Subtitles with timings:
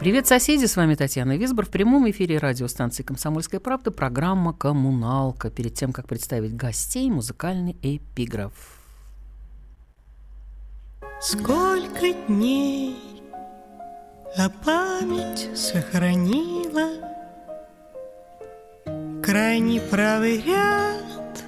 [0.00, 0.64] Привет, соседи!
[0.64, 1.66] С вами Татьяна Висбор.
[1.66, 5.50] В прямом эфире радиостанции «Комсомольская правда» программа «Коммуналка».
[5.50, 8.54] Перед тем, как представить гостей, музыкальный эпиграф.
[11.20, 12.96] Сколько дней,
[14.38, 16.92] а память сохранила
[19.22, 21.44] Крайний правый ряд,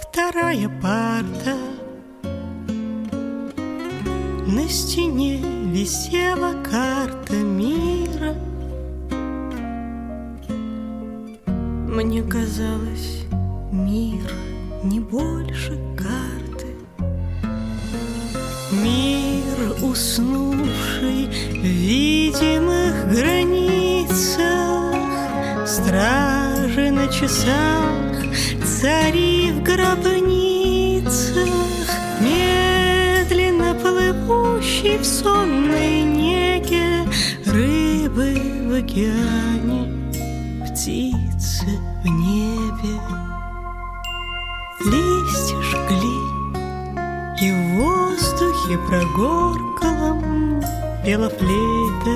[0.00, 1.58] вторая парта
[4.46, 5.40] На стене
[5.72, 8.34] висела карта мира.
[11.88, 13.22] Мне казалось,
[13.72, 14.30] мир
[14.82, 16.76] не больше карты.
[18.70, 24.44] Мир, уснувший в видимых границах.
[25.66, 28.12] Стражи на часах,
[28.62, 31.48] цари в гробницах.
[32.20, 33.74] Медленно
[34.64, 37.04] плывущий в сонной неге
[37.46, 38.34] Рыбы
[38.68, 40.12] в океане,
[40.66, 41.66] птицы
[42.02, 43.00] в небе.
[44.80, 46.18] Листья жгли
[47.40, 50.62] и в воздухе прогорклом
[51.04, 52.14] пела флейта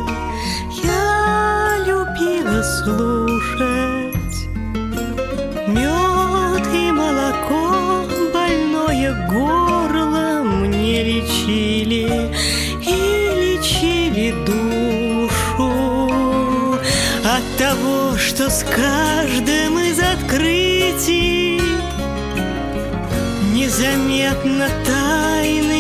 [0.83, 4.09] Я любила слушать
[5.69, 9.58] Мед и молоко, больное горло
[11.03, 12.09] Лечили
[12.83, 12.97] и
[13.41, 15.71] лечили душу
[17.25, 21.61] От того, что с каждым из открытий
[23.55, 25.78] Незаметно тайны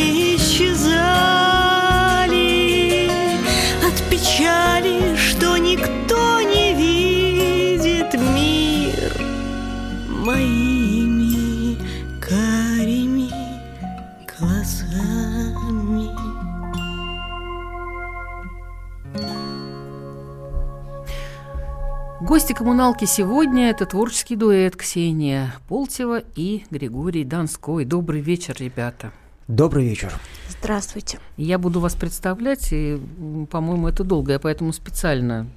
[22.38, 27.84] Гости коммуналки сегодня– это творческий дуэт Ксения Полтева и Григорий Донской.
[27.84, 29.10] Добрый вечер, ребята.
[29.48, 30.12] Добрый вечер.
[30.48, 31.18] Здравствуйте.
[31.36, 32.96] Я буду вас представлять, и,
[33.50, 35.48] по-моему, это долго, я поэтому специально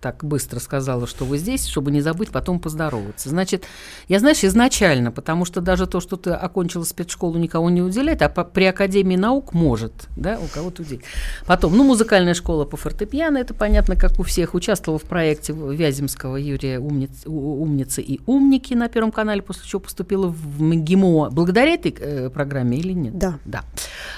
[0.00, 3.28] так быстро сказала, что вы здесь, чтобы не забыть потом поздороваться.
[3.28, 3.64] Значит,
[4.08, 8.28] я, знаешь, изначально, потому что даже то, что ты окончила спецшколу, никого не уделяет, а
[8.28, 11.02] по- при Академии наук может, да, у кого-то уделить.
[11.46, 16.36] Потом, ну, музыкальная школа по фортепиано, это понятно, как у всех, участвовала в проекте Вяземского
[16.36, 21.30] Юрия Умниц, «Умницы и умники» на Первом канале, после чего поступила в МГИМО.
[21.30, 23.16] Благодаря этой э, программе или нет?
[23.18, 23.38] Да.
[23.44, 23.64] Да.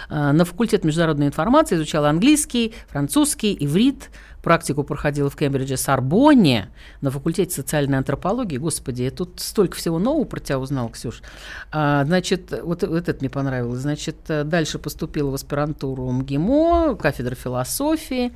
[0.08, 4.10] А, На факультет международной информации изучала английский, французский, иврит,
[4.42, 6.70] практику проходила в Кембридже, Сорбонне,
[7.00, 8.56] на факультете социальной антропологии.
[8.56, 11.22] Господи, я тут столько всего нового про тебя узнал, Ксюш.
[11.72, 13.80] А, значит, вот, вот это мне понравилось.
[13.80, 18.32] Значит, э, дальше поступила в аспирантуру МГИМО, кафедра философии.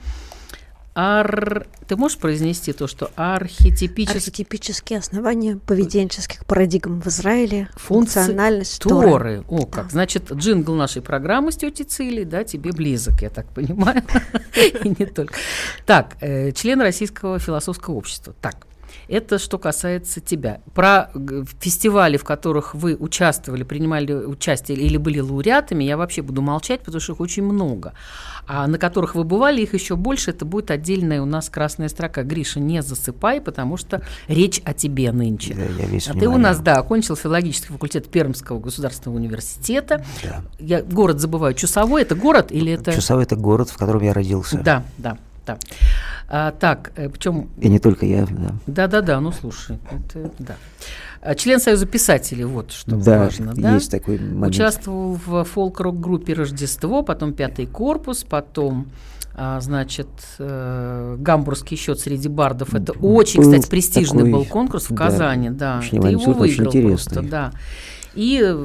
[0.94, 1.66] Ар...
[1.88, 9.10] Ты можешь произнести то, что архетипический Архетипические основания поведенческих парадигм в Израиле, Функции функциональность Торы.
[9.10, 9.44] Торы.
[9.49, 9.91] О, как.
[9.91, 14.03] Значит, джингл нашей программы с тетей Цили, да, тебе близок, я так понимаю.
[14.84, 15.34] И не только.
[15.84, 18.34] Так, э, член Российского философского общества.
[18.41, 18.66] Так,
[19.09, 20.60] это что касается тебя.
[20.75, 21.10] Про
[21.60, 27.00] фестивали, в которых вы участвовали, принимали участие или были лауреатами, я вообще буду молчать, потому
[27.00, 27.93] что их очень много.
[28.47, 32.22] А на которых вы бывали, их еще больше, это будет отдельная у нас красная строка.
[32.22, 35.55] Гриша, не засыпай, потому что речь о тебе нынче.
[35.55, 40.05] Да, я весь а ты у нас, да, окончил филологический факультет Пермского государственного университета.
[40.23, 40.43] Да.
[40.58, 41.55] Я город забываю.
[41.55, 42.93] Чусовой это город или это...
[42.93, 44.58] Чусовой это город, в котором я родился.
[44.58, 45.58] Да, да, да.
[46.29, 48.55] А, так, причем И не только я, да.
[48.67, 50.56] да-да-да, ну слушай, это да.
[51.25, 53.75] А, Член Союза писателей, вот что Да, важно, да?
[53.75, 54.55] есть такой момент.
[54.55, 58.88] Участвовал в фолк-рок-группе «Рождество», потом «Пятый корпус», потом,
[59.35, 62.75] а, значит, э, «Гамбургский счет среди бардов».
[62.75, 65.79] Это очень, Был кстати, престижный такой, был конкурс в да, Казани, да.
[65.79, 67.53] очень Ты его авантюрный, очень выиграл просто, да.
[68.15, 68.56] И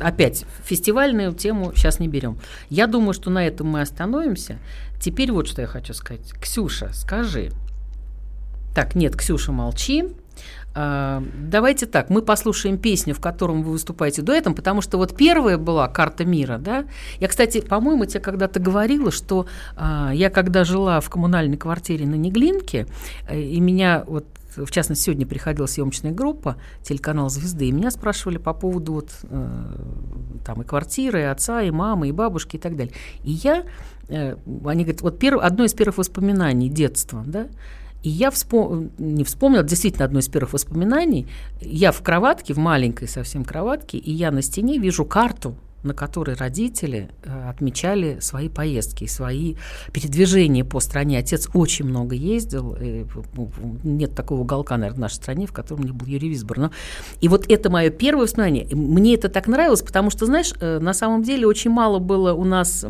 [0.00, 2.38] опять фестивальную тему сейчас не берем.
[2.68, 4.58] Я думаю, что на этом мы остановимся.
[5.02, 6.32] Теперь вот что я хочу сказать.
[6.40, 7.50] Ксюша, скажи.
[8.72, 10.04] Так, нет, Ксюша, молчи.
[10.74, 15.58] А, Давайте так, мы послушаем песню, в котором вы выступаете дуэтом, потому что вот первая
[15.58, 16.84] была «Карта мира», да?
[17.18, 19.46] Я, кстати, по-моему, тебе когда-то говорила, что
[19.76, 22.86] а, я когда жила в коммунальной квартире на Неглинке,
[23.28, 24.24] э, и меня вот
[24.56, 29.66] в частности, сегодня приходила съемочная группа, телеканал «Звезды», и меня спрашивали по поводу вот, э,
[30.44, 32.92] там и квартиры, и отца, и мамы, и бабушки, и так далее.
[33.24, 33.64] И я,
[34.12, 37.48] э, они говорят, вот перв, одно из первых воспоминаний детства, да,
[38.02, 38.90] и я вспом...
[38.98, 41.28] не вспомнила, действительно, одно из первых воспоминаний.
[41.60, 46.36] Я в кроватке, в маленькой совсем кроватке, и я на стене вижу карту на которой
[46.36, 49.56] родители э, отмечали свои поездки, свои
[49.92, 51.18] передвижения по стране.
[51.18, 53.04] Отец очень много ездил, э,
[53.82, 56.58] нет такого уголка, наверное, в нашей стране, в котором не был Юрий Висбор.
[56.58, 56.70] Но...
[57.20, 58.68] И вот это мое первое воспоминание.
[58.72, 62.44] Мне это так нравилось, потому что, знаешь, э, на самом деле очень мало было у
[62.44, 62.84] нас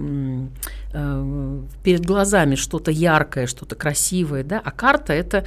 [0.93, 5.47] перед глазами что-то яркое, что-то красивое, да, а карта это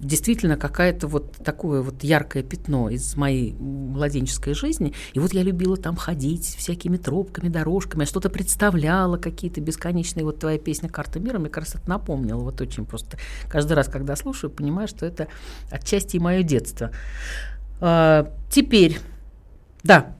[0.00, 4.92] действительно какая-то вот такое вот яркое пятно из моей младенческой жизни.
[5.12, 10.40] И вот я любила там ходить, всякими тропками, дорожками, я что-то представляла, какие-то бесконечные, вот
[10.40, 13.16] твоя песня «Карта мира», мне кажется, это напомнила, вот очень просто.
[13.48, 15.28] Каждый раз, когда слушаю, понимаю, что это
[15.70, 16.90] отчасти и мое детство.
[17.80, 18.98] А, теперь,
[19.82, 20.16] да,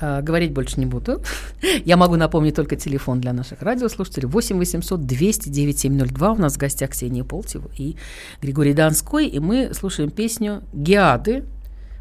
[0.00, 1.22] а, говорить больше не буду.
[1.84, 4.28] Я могу напомнить только телефон для наших радиослушателей.
[4.28, 6.32] 8 800 200 9702.
[6.32, 7.96] У нас в гостях Ксения Полтева и
[8.42, 9.26] Григорий Донской.
[9.26, 11.44] И мы слушаем песню «Геады».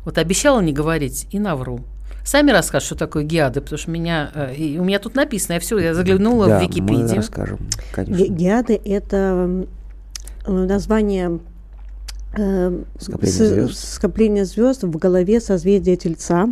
[0.03, 1.79] Вот обещала не говорить и навру.
[2.23, 5.59] Сами расскажут, что такое геады, потому что меня, э, и у меня тут написано, я
[5.59, 7.07] все, я заглянула да, в Википедию.
[7.07, 7.59] мы расскажем,
[7.91, 8.33] конечно.
[8.33, 9.67] Геады– это
[10.47, 11.39] название
[12.35, 13.93] э, скопление, звезд.
[13.93, 16.49] скопление звезд в голове созвездия Тельца.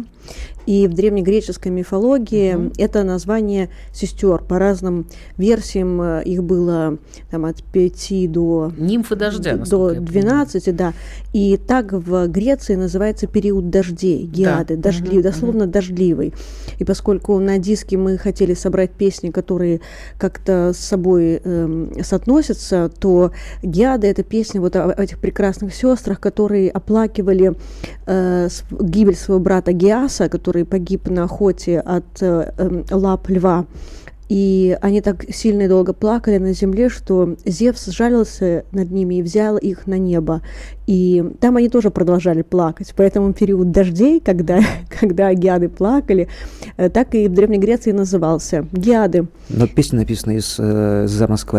[0.66, 2.72] И в древнегреческой мифологии угу.
[2.78, 4.44] это название сестер.
[4.44, 5.08] По разным
[5.38, 6.98] версиям э, их было
[7.30, 10.94] там, от 5 до, Нимфы дождя, до 12, да.
[11.34, 14.84] И так в Греции называется период дождей, геады, да.
[14.84, 15.72] дождливый, угу, дословно угу.
[15.72, 16.34] дождливый.
[16.80, 19.82] И поскольку на диске мы хотели собрать песни, которые
[20.18, 23.32] как-то с собой э, соотносятся, то
[23.62, 27.54] геады это песня вот о, этих прекрасных сестрах, которые оплакивали
[28.06, 33.66] э, гибель своего брата Геаса, который который погиб на охоте от э, э, лап льва.
[34.30, 39.22] И они так сильно и долго плакали на земле, что Зевс сжалился над ними и
[39.24, 40.42] взял их на небо.
[40.88, 42.94] И там они тоже продолжали плакать.
[42.96, 44.60] Поэтому период дождей, когда,
[45.00, 46.28] когда геады плакали,
[46.78, 49.28] э, так и в Древней Греции назывался геады.
[49.50, 51.08] Но песня написана из э,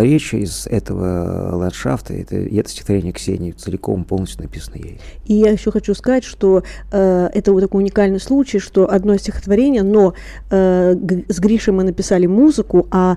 [0.02, 2.14] речи, из этого ландшафта.
[2.14, 5.00] Это, это стихотворение Ксении целиком полностью написано ей.
[5.26, 6.62] И я еще хочу сказать, что
[6.92, 10.14] э, это вот такой уникальный случай, что одно стихотворение, но
[10.50, 10.94] э,
[11.28, 13.16] с Гришей мы написали музыку, а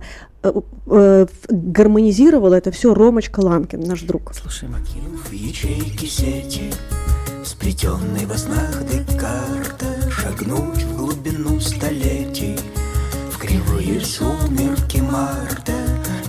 [0.56, 4.34] э, э, гармонизировал это все Ромочка Ланкин, наш друг.
[4.34, 4.76] Слушаем.
[5.30, 6.72] В ячейки сети,
[7.44, 12.58] сплетенной во снах Декарта, шагнуть в глубину столетий,
[13.32, 15.74] в кривые сумерки марта,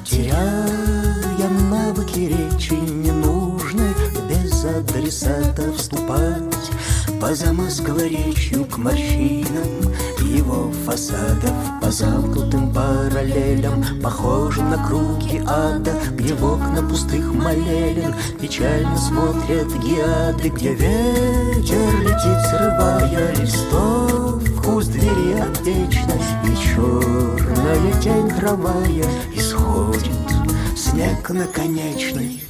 [0.05, 0.89] теряя
[1.71, 3.95] навыки речи ненужной,
[4.29, 6.71] без адресата вступать
[7.21, 9.95] по замоскворечью к морщинам
[10.37, 11.53] его фасадов.
[11.89, 20.51] По замкнутым параллелям Похожим на круги ада Где в окна пустых молелен Печально смотрят геады
[20.51, 30.13] Где ветер летит, срывая листов Вкус двери отвечной И черная тень трамвая Исходит.
[30.77, 32.43] Снег наконечный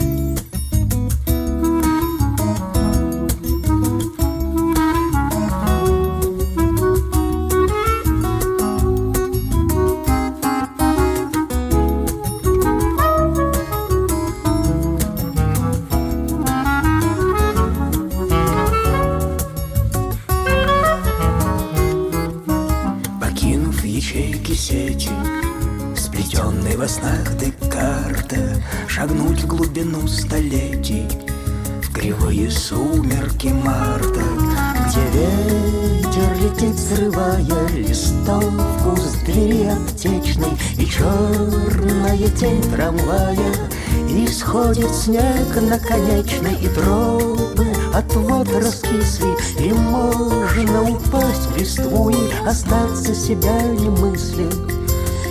[44.48, 53.14] Исходит снег наконечный и тропы От вод раскисли И можно упасть в листву И остаться
[53.14, 54.46] себя не мысля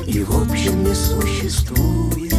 [0.05, 2.35] И в общем не существует.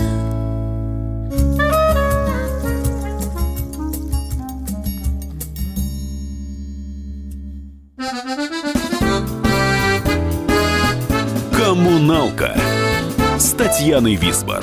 [11.57, 12.57] Коммуналка
[13.37, 14.63] с Татьяной Висбор.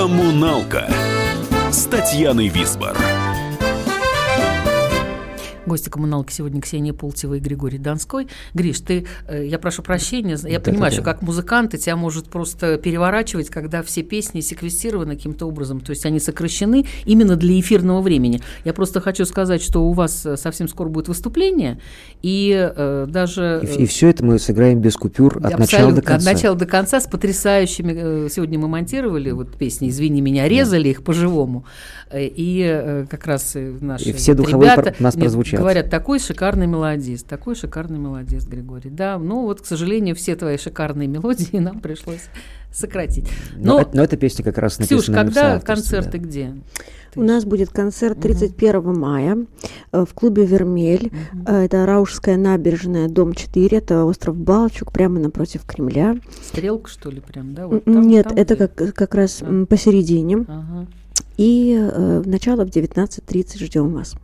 [0.00, 0.90] Коммуналка
[1.70, 2.96] с Татьяной Висбор.
[5.70, 8.26] Гости коммуналки сегодня Ксения Полтева и Григорий Донской.
[8.54, 12.28] Гриш, ты, э, я прошу прощения, я да, понимаю, да, что как музыкант тебя может
[12.28, 18.00] просто переворачивать, когда все песни секвестированы каким-то образом, то есть они сокращены именно для эфирного
[18.00, 18.40] времени.
[18.64, 21.78] Я просто хочу сказать, что у вас э, совсем скоро будет выступление,
[22.20, 23.62] и э, даже...
[23.62, 26.30] И, и все это мы сыграем без купюр от начала до конца.
[26.30, 28.28] От начала до конца с потрясающими...
[28.28, 30.88] Сегодня мы монтировали вот песни «Извини меня», резали да.
[30.88, 31.64] их по-живому,
[32.12, 34.96] и как раз наши и все духовые ребята...
[34.98, 38.90] нас прозвучат говорят, такой шикарный мелодист, такой шикарный мелодист, Григорий.
[38.90, 42.28] Да, ну вот, к сожалению, все твои шикарные мелодии нам пришлось
[42.72, 43.28] сократить.
[43.56, 46.18] Но, но, но эта песня как раз написана Ксюш, когда концерты да.
[46.18, 46.54] где?
[47.16, 48.92] У нас будет концерт 31 угу.
[48.92, 49.38] мая
[49.92, 51.10] э, в клубе «Вермель».
[51.32, 51.52] Угу.
[51.52, 53.76] Это Раушская набережная, дом 4.
[53.76, 56.16] Это остров Балчук, прямо напротив Кремля.
[56.42, 57.66] Стрелка, что ли, прям, да?
[57.66, 59.66] Вот там, Нет, там, это как, как раз да.
[59.66, 60.44] посередине.
[60.46, 60.86] Ага.
[61.40, 64.14] И э, начало в 19.30 ждем вас.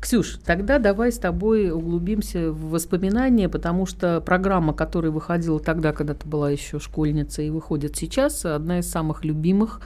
[0.00, 6.14] Ксюш, тогда давай с тобой углубимся в воспоминания, потому что программа, которая выходила тогда, когда
[6.14, 9.82] ты была еще школьницей и выходит сейчас, одна из самых любимых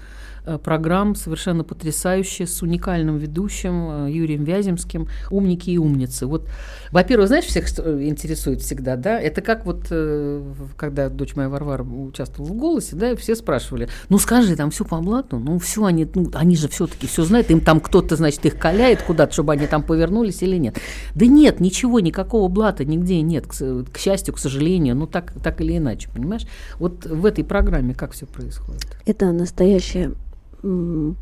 [0.48, 6.26] Э, программ совершенно потрясающая, с уникальным ведущим э, Юрием Вяземским «Умники и умницы».
[6.26, 6.48] Вот,
[6.90, 10.42] во-первых, знаешь, всех интересует всегда, да, это как вот, э,
[10.76, 14.98] когда дочь моя Варвара участвовала в «Голосе», да, все спрашивали, ну скажи, там все по
[15.00, 18.58] блату, ну все они, ну, они же все-таки все знают, им там кто-то, значит, их
[18.58, 20.78] каляет куда-то, чтобы они там повернулись или нет.
[21.14, 25.60] Да нет, ничего, никакого блата нигде нет, к, к счастью, к сожалению, ну так, так
[25.60, 26.46] или иначе, понимаешь?
[26.78, 28.86] Вот в этой программе как все происходит?
[29.06, 30.12] Это настоящая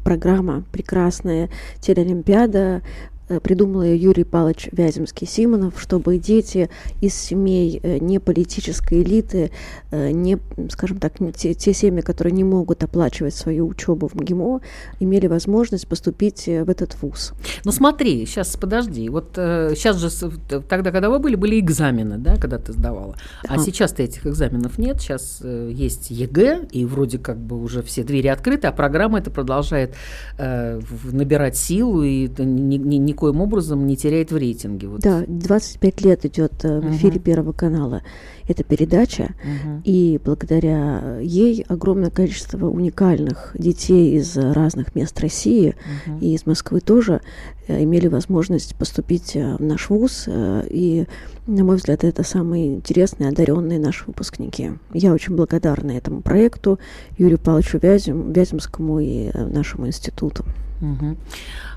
[0.05, 2.83] программа прекрасная, телеолимпиада,
[3.43, 9.51] придумал ее Юрий Павлович Вяземский-Симонов, чтобы дети из семей э, не политической элиты,
[9.91, 10.39] э, не,
[10.71, 14.61] скажем так, те, те семьи, которые не могут оплачивать свою учебу в МГИМО,
[15.01, 17.33] имели возможность поступить в этот вуз.
[17.65, 20.11] Ну смотри, сейчас подожди, вот сейчас же
[20.69, 23.55] тогда, когда вы были, были экзамены, да, когда ты сдавала, а да.
[23.55, 28.29] а сейчас-то этих экзаменов нет, сейчас есть ЕГЭ, и вроде как бы уже все двери
[28.29, 29.95] открыты, а программа это продолжает
[30.39, 34.89] набирать силу и не, не, не никоим образом не теряет в рейтинге.
[34.89, 35.01] Вот.
[35.01, 37.21] Да, 25 лет идет э, в эфире угу.
[37.21, 38.03] Первого канала
[38.47, 39.81] эта передача, угу.
[39.83, 45.75] и благодаря ей огромное количество уникальных детей из разных мест России
[46.07, 46.19] угу.
[46.21, 47.23] и из Москвы тоже
[47.67, 51.07] э, имели возможность поступить э, в наш вуз, и,
[51.47, 54.73] на мой взгляд, это самые интересные, одаренные наши выпускники.
[54.93, 56.79] Я очень благодарна этому проекту,
[57.19, 60.45] Юрию Павловичу Вязем, Вяземскому и нашему институту.
[60.81, 61.17] Угу.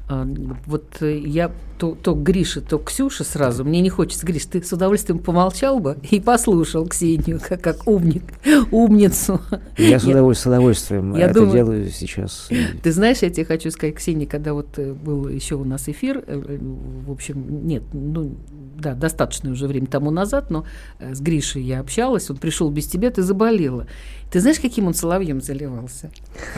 [0.09, 0.27] А,
[0.65, 3.63] вот э, я то, то Гриша, то Ксюша сразу.
[3.63, 8.23] Мне не хочется, Гриш, ты с удовольствием помолчал бы и послушал Ксению, как, как умник,
[8.71, 9.39] умницу.
[9.77, 12.49] Я с удовольствием, с удовольствием я это думаю, делаю сейчас.
[12.81, 16.23] Ты знаешь, я тебе хочу сказать, Ксения, когда вот э, был еще у нас эфир,
[16.25, 16.57] э,
[17.05, 18.35] в общем, нет, ну,
[18.79, 20.65] да, достаточное уже время тому назад, но
[20.99, 23.85] с Гришей я общалась, он пришел без тебя, ты заболела.
[24.31, 26.11] Ты знаешь, каким он соловьем заливался?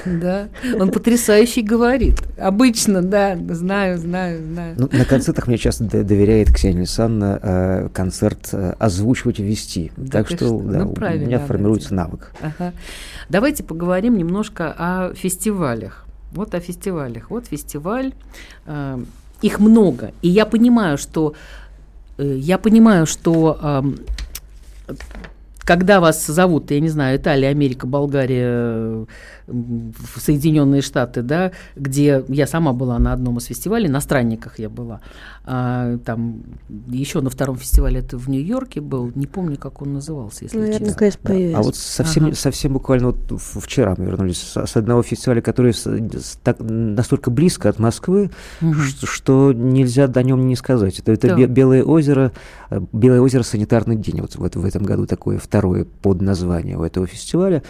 [0.05, 2.21] Да, он потрясающий говорит.
[2.37, 4.75] Обычно, да, знаю, знаю, знаю.
[4.77, 9.91] Ну, на концертах мне часто доверяет Ксения Александровна э, концерт э, озвучивать и вести.
[9.95, 10.59] Да так что, что?
[10.59, 12.33] Да, ну, у меня формируется навык.
[12.41, 12.73] Ага.
[13.29, 16.05] Давайте поговорим немножко о фестивалях.
[16.33, 17.29] Вот о фестивалях.
[17.29, 18.13] Вот фестиваль.
[18.65, 18.99] Э,
[19.41, 20.11] их много.
[20.21, 21.35] И я понимаю, что
[22.17, 23.93] э, я понимаю, что
[24.87, 24.95] э,
[25.63, 29.05] когда вас зовут, я не знаю, Италия, Америка, Болгария,
[30.17, 35.01] Соединенные Штаты, да, где я сама была на одном из фестивалей, на странниках я была,
[35.43, 36.43] а, там
[36.87, 40.93] еще на втором фестивале это в Нью-Йорке был, не помню, как он назывался, если Наверное,
[40.93, 41.11] честно.
[41.23, 41.57] Да.
[41.57, 42.35] А вот совсем, ага.
[42.35, 47.31] совсем буквально вот вчера мы вернулись с, с одного фестиваля, который с, с, так, настолько
[47.31, 48.29] близко от Москвы,
[48.61, 48.73] угу.
[48.73, 50.99] что, что нельзя до нем не сказать.
[50.99, 51.47] Это, это да.
[51.47, 52.31] Белое озеро,
[52.69, 56.83] э, Белое озеро санитарный день, вот, вот в этом году такое второе под название у
[56.83, 57.63] этого фестиваля.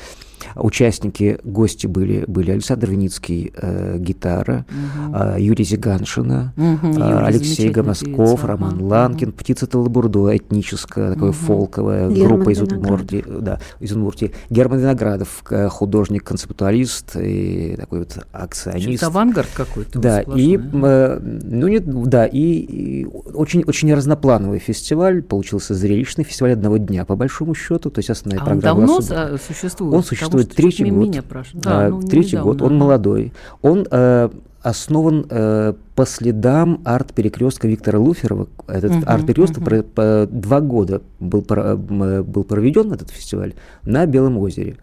[0.55, 5.15] Участники, гости были, были Александр Виницкий, э, гитара, угу.
[5.17, 9.37] э, Юрий Зиганшина, угу, э, Алексей Гомосков, певец, Роман ага, Ланкин, угу.
[9.37, 11.37] птица Талабурдо, этническая, такая угу.
[11.37, 14.31] фолковая Герман группа из Удмуртии, да, из Удмуртии.
[14.49, 19.03] Герман Виноградов, художник-концептуалист и такой вот акционист.
[19.03, 19.99] авангард какой-то.
[19.99, 26.53] Да, и, э, ну, нет, да, и, и очень, очень разноплановый фестиваль, получился зрелищный фестиваль
[26.53, 28.81] одного дня, по большому счету, то есть основная а программа.
[28.81, 29.93] Он давно существует?
[29.93, 31.07] Он существует третий год.
[31.07, 31.23] Меня
[31.53, 33.33] да, ну, третий недавно, год, он молодой.
[33.61, 34.29] Он э,
[34.61, 38.47] основан э, по следам арт-перекрестка Виктора Луферова.
[38.67, 39.83] Этот uh-huh, арт-перекресток uh-huh.
[39.83, 44.77] про, по, два года был, про, был проведен этот фестиваль на Белом озере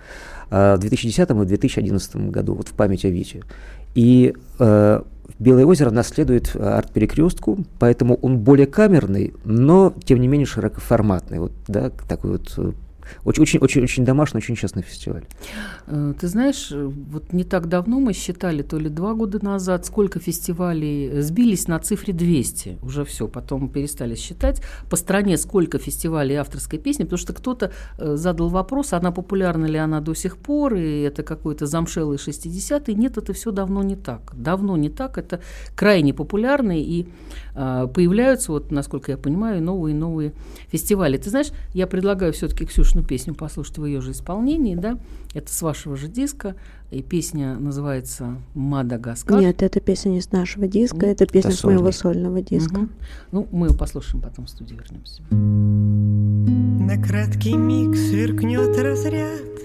[0.50, 3.43] э, в 2010 и 2011 году, вот в память о Вите.
[3.95, 5.02] И э,
[5.38, 11.38] Белое озеро наследует арт-перекрестку, поэтому он более камерный, но тем не менее широкоформатный.
[11.38, 12.75] Вот, да, такой вот
[13.17, 15.25] э, очень, очень, очень, очень домашний, очень честный фестиваль.
[15.87, 19.87] Э, ты знаешь, э, вот не так давно мы считали, то ли два года назад,
[19.87, 22.79] сколько фестивалей э, сбились на цифре 200.
[22.83, 24.62] Уже все, потом перестали считать.
[24.91, 30.00] По стране сколько фестивалей авторской песни, потому что кто-то задал вопрос, она популярна ли она
[30.00, 32.95] до сих пор, и это какой-то замшелый 60-й.
[32.95, 34.33] Нет, это все давно не так.
[34.35, 35.41] Давно не так, это
[35.75, 37.07] крайне популярно, и
[37.55, 40.33] э, появляются, вот, насколько я понимаю, новые новые
[40.71, 41.17] фестивали.
[41.17, 44.99] Ты знаешь, я предлагаю все-таки Ксюш одну песню послушать в ее же исполнении, да?
[45.35, 46.57] Это с вашего же диска,
[46.90, 49.40] и песня называется «Мадагаскар».
[49.40, 51.21] Нет, это песня не с нашего диска, Нет?
[51.21, 52.78] это песня это с моего сольного диска.
[52.78, 52.88] Угу.
[53.33, 55.23] Ну, мы ее послушаем, потом в студию вернемся.
[55.31, 59.59] На краткий миг сверкнет разряд,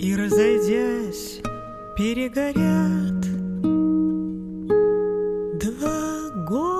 [0.00, 1.40] И, разойдясь,
[1.96, 3.18] перегорят
[5.60, 6.77] Два голых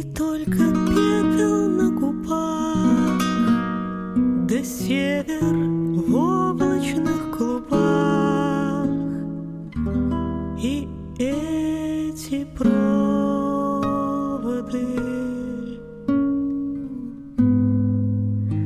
[0.00, 3.20] И только пепел на губах.
[4.48, 5.54] Да север
[6.08, 8.86] в облачных клубах.
[10.58, 10.88] И
[11.18, 12.86] эти проводы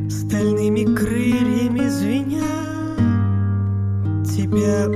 [0.08, 2.44] Стальными крыльями звеня
[4.24, 4.88] Тебя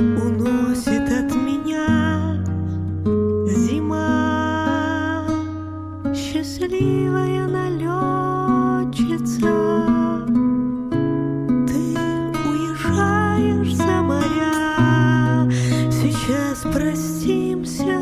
[16.28, 17.97] сейчас простимся,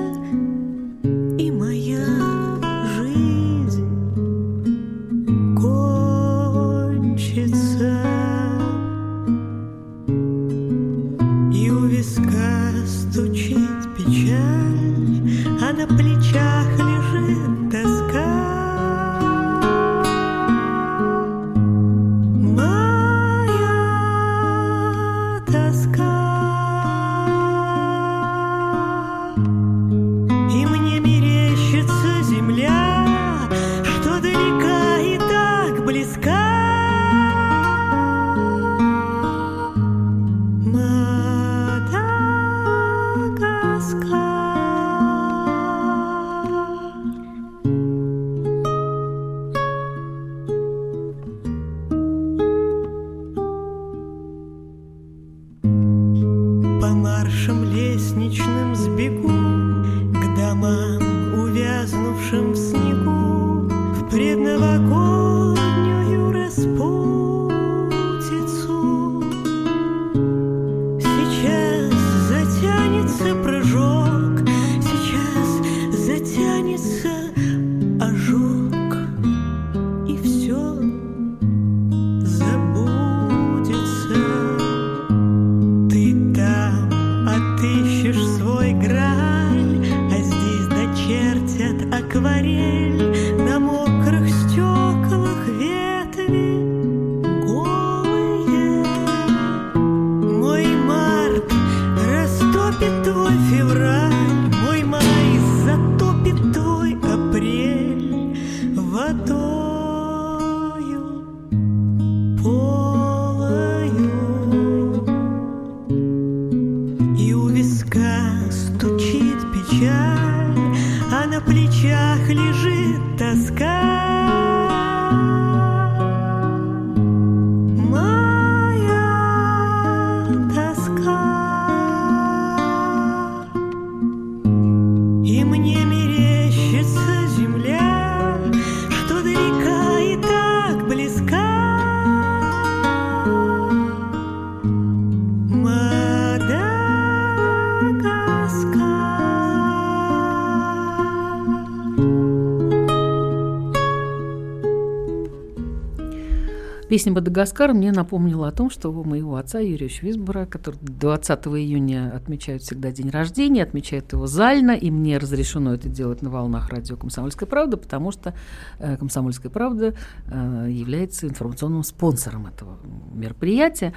[156.96, 162.11] Песня «Мадагаскар» мне напомнила о том, что у моего отца Юрия Швизбора, который 20 июня
[162.16, 166.96] отмечает всегда день рождения, отмечает его зально, и мне разрешено это делать на волнах радио
[166.96, 168.32] «Комсомольская правда», потому что
[168.78, 169.94] э, «Комсомольская правда»
[170.26, 172.78] э, является информационным спонсором этого
[173.12, 173.92] мероприятия.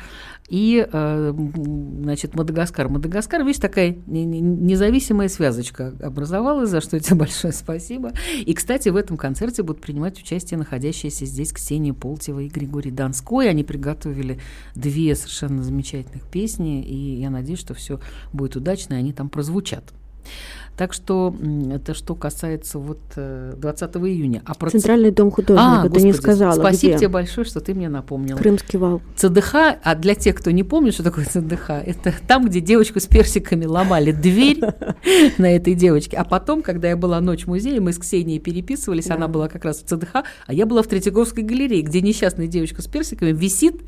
[0.50, 1.34] И, э,
[2.02, 2.90] значит, Мадагаскар.
[2.90, 8.12] Мадагаскар, видишь, такая независимая связочка образовалась, за что тебе большое спасибо.
[8.46, 13.50] И, кстати, в этом концерте будут принимать участие находящиеся здесь Ксения Полтева и Григорий Донской.
[13.50, 14.40] Они приготовили
[14.76, 18.00] две совершенно замечательных песни, и я надеюсь, что все
[18.34, 19.94] будет удачно, и они там прозвучат.
[20.80, 21.36] Так что
[21.74, 24.42] это что касается вот 20 э, июня.
[24.46, 26.54] А про Центральный дом художника, а, ты не сказала.
[26.54, 27.00] Спасибо где?
[27.00, 28.38] тебе большое, что ты мне напомнила.
[28.38, 29.02] Крымский вал.
[29.18, 33.08] ЦДХ, а для тех, кто не помнит, что такое ЦДХ, это там, где девочку с
[33.08, 34.62] персиками ломали дверь
[35.38, 36.16] на этой девочке.
[36.16, 39.66] А потом, когда я была ночь в музее, мы с Ксенией переписывались, она была как
[39.66, 43.82] раз в ЦДХ, а я была в Третьяковской галерее, где несчастная девочка с персиками висит,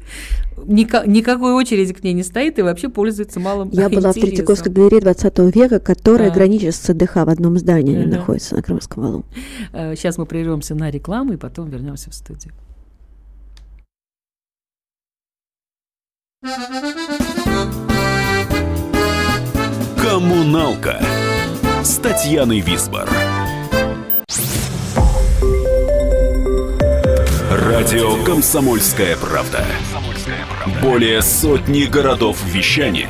[0.66, 5.00] никакой очереди к ней не стоит и вообще пользуется малым Я была в Третьяковской галерее
[5.00, 9.26] 20 века, которая граничит ЦДХ в одном здании они находятся на Крымском валу.
[9.72, 12.54] Сейчас мы прервемся на рекламу и потом вернемся в студию.
[20.02, 21.02] Коммуналка
[21.84, 23.08] с Татьяной Висбор.
[27.52, 29.64] Радио Комсомольская правда".
[30.82, 33.10] Более сотни городов вещания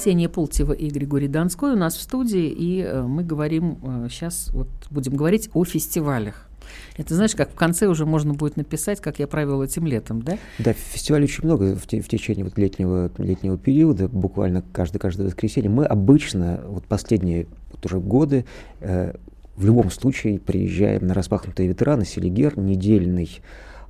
[0.00, 4.52] Ксения Пултева и Григорий Донской у нас в студии, и э, мы говорим сейчас, э,
[4.52, 6.48] вот будем говорить о фестивалях.
[6.96, 10.38] Это знаешь, как в конце уже можно будет написать, как я провел этим летом, да?
[10.58, 15.26] Да, фестивалей очень много в, те, в течение вот летнего, летнего периода, буквально каждое, каждое
[15.26, 15.68] воскресенье.
[15.68, 18.46] Мы обычно, вот последние вот уже годы,
[18.80, 19.14] э,
[19.54, 23.42] в любом случае приезжаем на распахнутые ветераны Селигер, недельный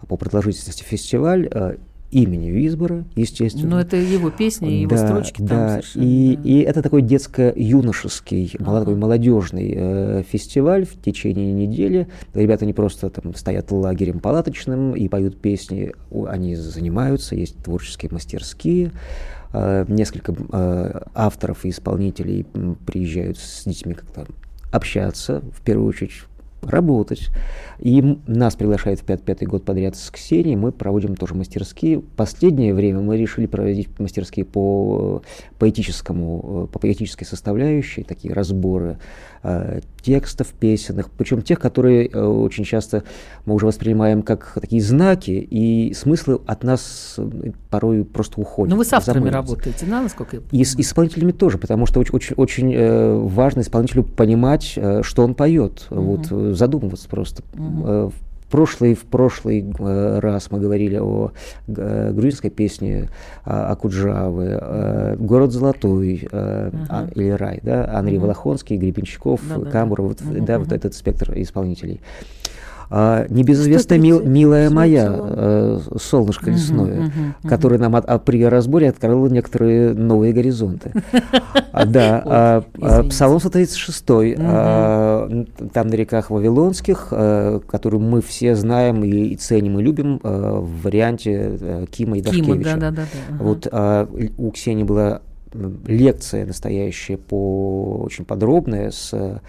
[0.09, 1.77] по продолжительности фестиваль, э,
[2.11, 3.69] имени Визбора, естественно.
[3.69, 5.81] Но это его песни, его да, строчки да.
[5.81, 6.43] там И, да.
[6.49, 8.81] и это такой детско-юношеский, ага.
[8.81, 12.09] такой молодежный э, фестиваль в течение недели.
[12.35, 15.93] Ребята не просто там стоят лагерем палаточным и поют песни,
[16.29, 18.91] они занимаются, есть творческие мастерские.
[19.53, 22.45] Э, несколько э, авторов и исполнителей
[22.87, 24.27] приезжают с детьми как-то
[24.73, 26.13] общаться, в первую очередь
[26.63, 27.31] работать.
[27.79, 32.01] И нас приглашают в пят, пятый год подряд с Ксенией, мы проводим тоже мастерские.
[32.01, 35.23] Последнее время мы решили проводить мастерские по
[35.59, 38.99] поэтическому, по поэтической составляющей, такие разборы
[39.43, 43.05] э, текстов песенных, причем тех, которые э, очень часто
[43.47, 48.71] мы уже воспринимаем как такие знаки, и смыслы от нас э, порой просто уходят.
[48.71, 50.63] Но вы с авторами работаете, да, насколько я понимаю?
[50.63, 55.35] И с исполнителями тоже, потому что очень, очень, очень э, важно исполнителю понимать, что он
[55.35, 56.01] поет, угу.
[56.01, 57.43] вот, задумываться просто.
[57.55, 58.13] Угу.
[58.51, 61.31] Прошлый, в прошлый э, раз мы говорили о
[61.69, 63.09] э, грузинской песне
[63.45, 66.87] а, Акуджавы, э, «Город золотой» э, uh-huh.
[66.89, 68.23] а, или «Рай», да, Андрей uh-huh.
[68.23, 70.45] Волохонский, Гребенщиков, да, Камбуров, вот, uh-huh.
[70.45, 72.01] да, вот этот спектр исполнителей.
[72.93, 77.13] А, небезызвестная мил, «Милая моя», э, «Солнышко лесное», uh-huh,
[77.45, 80.93] uh-huh, которое нам от, а, при разборе открыло некоторые новые горизонты.
[81.71, 89.05] А, да, а, а, Псалом 136, там на реках Вавилонских, э, который мы все знаем
[89.05, 92.77] и ценим и любим э, в варианте Кима и Дашкевича.
[92.77, 93.37] да, да, да.
[93.39, 93.69] Вот
[94.37, 95.23] у Ксении была
[95.87, 99.41] лекция настоящая по очень подробная с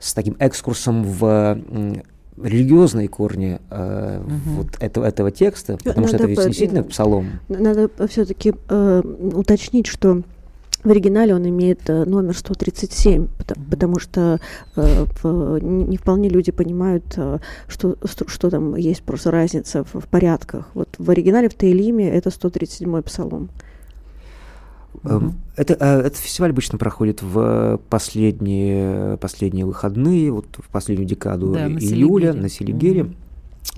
[0.00, 1.58] с таким экскурсом в
[2.42, 4.56] религиозные корни э, угу.
[4.56, 7.26] вот этого, этого текста, потому надо что это по, действительно псалом.
[7.48, 9.02] Надо все-таки э,
[9.34, 10.22] уточнить, что
[10.84, 14.38] в оригинале он имеет э, номер 137, потому, потому что
[14.76, 20.06] э, в, не вполне люди понимают, э, что, что там есть просто разница в, в
[20.08, 20.68] порядках.
[20.74, 23.48] Вот в оригинале в Таилиме это 137-й псалом.
[25.04, 25.32] Mm-hmm.
[25.56, 31.68] Это, а, этот фестиваль обычно проходит в последние, последние выходные, вот в последнюю декаду да,
[31.68, 33.12] июля на Селигере.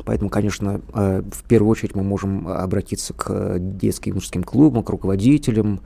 [0.04, 5.80] Поэтому, конечно, в первую очередь мы можем обратиться к детским и мужским клубам, к руководителям,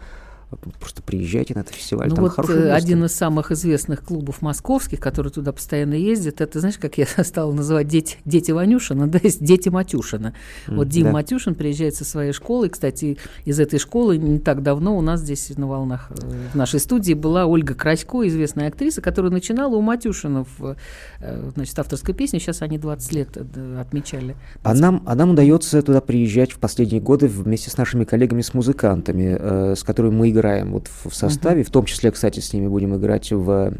[0.56, 2.08] просто приезжайте на этот фестиваль.
[2.08, 6.78] Ну вот э, один из самых известных клубов московских, который туда постоянно ездит, это, знаешь,
[6.78, 10.34] как я стала называть дети, дети Ванюшина, да, есть дети Матюшина.
[10.66, 11.12] Mm, вот Дим да.
[11.12, 12.68] Матюшин приезжает со своей школы.
[12.68, 16.14] Кстати, из этой школы не так давно у нас здесь на волнах э,
[16.52, 20.76] в нашей студии была Ольга Красько, известная актриса, которая начинала у Матюшина в
[21.20, 22.40] э, значит, авторской песне.
[22.40, 23.36] Сейчас они 20 лет
[23.78, 24.36] отмечали.
[24.62, 28.52] А нам, а нам удается туда приезжать в последние годы вместе с нашими коллегами, с
[28.52, 30.39] музыкантами, э, с которыми мы играем
[30.72, 31.66] вот в, в составе, uh-huh.
[31.66, 33.72] в том числе, кстати, с ними будем играть в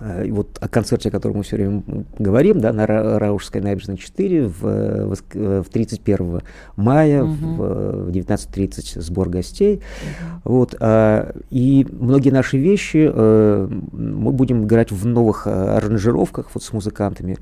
[0.00, 1.82] э, вот о концерте, о котором мы все время
[2.18, 6.42] говорим, да, на Раушской набережной 4 в, в, в 31
[6.76, 7.26] мая uh-huh.
[7.26, 9.76] в, в 19.30 сбор гостей.
[9.76, 10.40] Uh-huh.
[10.44, 16.72] Вот, а, и многие наши вещи а, мы будем играть в новых аранжировках вот с
[16.72, 17.38] музыкантами.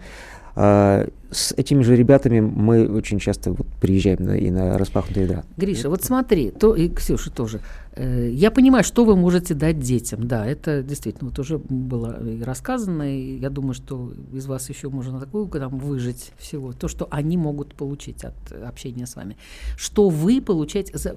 [0.56, 5.44] А, с этими же ребятами мы очень часто вот приезжаем на, и на распахнутые да.
[5.56, 7.60] Гриша, вот смотри, то и Ксюша тоже.
[7.96, 10.28] Э, я понимаю, что вы можете дать детям.
[10.28, 14.90] Да, это действительно вот уже было и рассказано, и я думаю, что из вас еще
[14.90, 16.72] можно такую там выжить всего.
[16.72, 19.36] То, что они могут получить от общения с вами.
[19.76, 20.96] Что вы получаете...
[20.96, 21.16] За...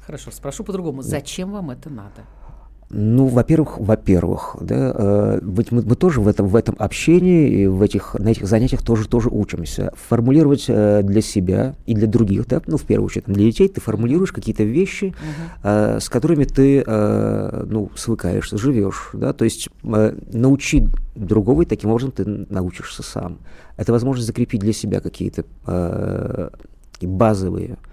[0.00, 1.02] Хорошо, спрошу по-другому.
[1.02, 2.24] Зачем вам это надо?
[2.90, 7.66] Ну, во-первых, во-первых, да, э, ведь мы, мы тоже в этом, в этом общении, и
[7.66, 9.92] в этих, на этих занятиях тоже, тоже учимся.
[9.94, 13.82] Формулировать э, для себя и для других, да, ну, в первую очередь, для детей ты
[13.82, 15.14] формулируешь какие-то вещи,
[15.62, 15.96] uh-huh.
[15.96, 21.66] э, с которыми ты, э, ну, свыкаешься, живешь, да, то есть э, научи другого, и
[21.66, 23.36] таким образом ты научишься сам.
[23.76, 26.48] Это возможность закрепить для себя какие-то э,
[27.02, 27.88] базовые а,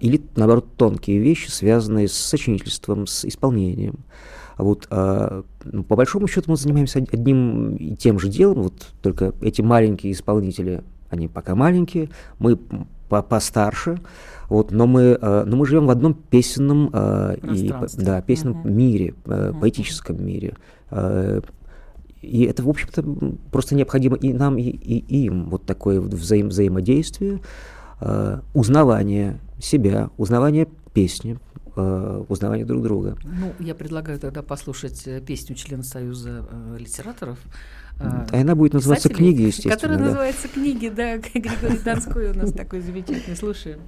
[0.00, 4.04] или, наоборот, тонкие вещи, связанные с сочинительством, с исполнением.
[4.58, 9.32] Вот, а, ну, по большому счету мы занимаемся одним и тем же делом, вот только
[9.40, 12.10] эти маленькие исполнители, они пока маленькие,
[12.40, 12.58] мы
[13.08, 14.00] по постарше,
[14.48, 18.68] вот, но мы, а, но мы живем в одном песенном, и, да, песенном угу.
[18.68, 19.60] мире, угу.
[19.60, 20.56] поэтическом мире.
[22.20, 23.04] И это, в общем-то,
[23.52, 27.42] просто необходимо и нам, и, и им вот такое взаим взаимодействие,
[28.54, 31.38] узнавание себя, узнавание песни,
[31.76, 33.16] э, узнавание друг друга.
[33.24, 37.38] Ну, я предлагаю тогда послушать э, песню члена Союза э, литераторов.
[38.00, 39.74] А она будет называться «Книги», естественно.
[39.74, 40.04] Которая да.
[40.04, 43.80] называется «Книги», да, Григорий Донской у нас такой замечательный, слушаем.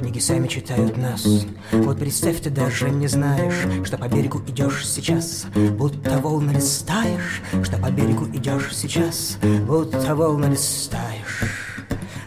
[0.00, 1.24] Книги сами читают нас.
[1.70, 5.46] Вот представь, ты даже не знаешь, что по берегу идешь сейчас,
[5.78, 11.73] будто волны листаешь, что по берегу идешь сейчас, будто волны листаешь.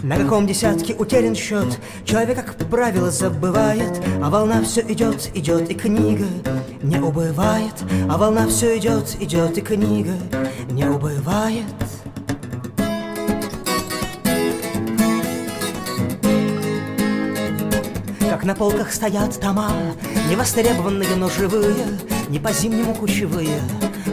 [0.03, 1.79] На каком десятке утерян счет?
[2.05, 3.99] Человек, как правило, забывает.
[4.21, 6.27] А волна все идет, идет, и книга.
[6.83, 7.73] Не убывает.
[8.09, 10.13] А волна все идет, идет, и книга.
[10.69, 11.65] Не убывает.
[18.29, 19.71] Как на полках стоят тома
[20.29, 21.87] Невостребованные, но живые
[22.27, 23.59] Не по-зимнему кучевые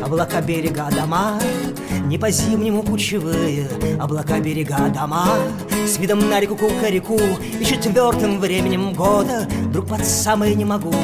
[0.02, 1.38] Облака берега дома
[2.04, 3.66] Не по-зимнему кучевые
[3.98, 5.38] Облака берега дома
[5.86, 7.18] С видом на реку Кукареку
[7.58, 10.94] И четвертым временем года Друг под самое не могу.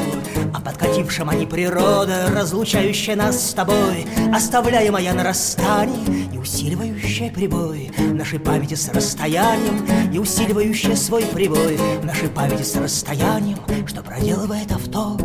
[0.53, 7.91] А подкатившим они природа Разлучающая нас с тобой Оставляемая на расстании И усиливающая прибой.
[7.97, 9.83] Нашей памяти с расстоянием
[10.13, 11.79] И усиливающая свой прибой.
[12.03, 15.17] Нашей памяти с расстоянием Что проделывает авто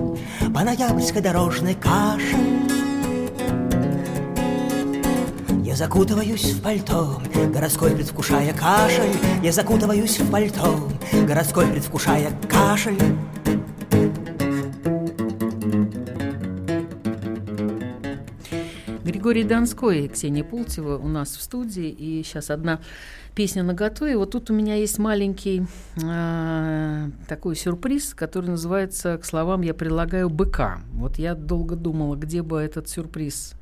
[0.55, 2.66] По ноябрьской дорожной каше
[5.77, 7.21] Я закутываюсь в пальто,
[7.53, 9.15] городской предвкушая кашель.
[9.43, 10.89] Я закутываюсь в пальто,
[11.29, 12.99] городской предвкушая кашель.
[19.05, 21.91] Григорий Донской и Ксения Пултева у нас в студии.
[21.91, 22.81] И сейчас одна
[23.35, 24.17] песня на готове.
[24.17, 25.67] Вот тут у меня есть маленький
[26.03, 30.81] э, такой сюрприз, который называется «К словам я прилагаю быка».
[30.95, 33.53] Вот я долго думала, где бы этот сюрприз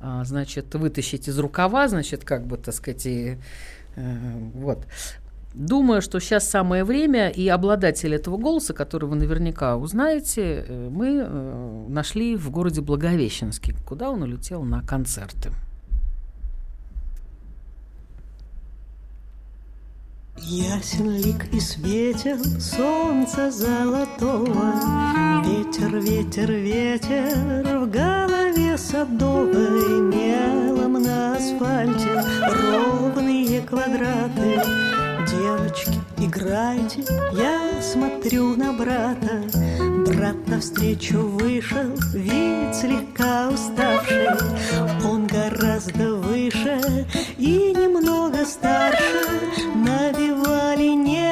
[0.00, 3.38] значит, вытащить из рукава, значит, как бы, так сказать, и,
[3.96, 4.86] э, вот.
[5.54, 11.24] Думаю, что сейчас самое время, и обладатель этого голоса, который вы наверняка узнаете, э, мы
[11.26, 15.50] э, нашли в городе Благовещенске, куда он улетел на концерты.
[20.40, 24.74] Ясен лик и светел солнца золотого,
[25.44, 28.37] Ветер, ветер, ветер в голове
[28.76, 32.24] садовой, Мелом на асфальте.
[32.42, 34.62] Ровные квадраты.
[35.28, 39.42] Девочки, играйте, я смотрю на брата,
[40.06, 44.28] Брат навстречу вышел, вид слегка уставший,
[45.04, 49.28] Он гораздо выше и немного старше,
[49.74, 51.27] Навевали негу